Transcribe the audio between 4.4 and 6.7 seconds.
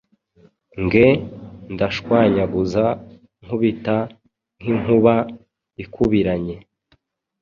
nk’inkuba ikubiranye...